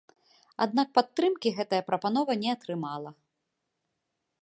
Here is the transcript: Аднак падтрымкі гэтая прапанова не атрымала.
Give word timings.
Аднак 0.65 0.87
падтрымкі 0.99 1.53
гэтая 1.59 1.83
прапанова 1.91 2.39
не 2.45 2.49
атрымала. 2.57 3.17